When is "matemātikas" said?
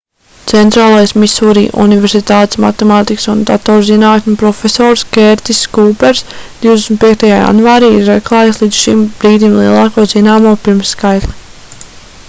2.63-3.27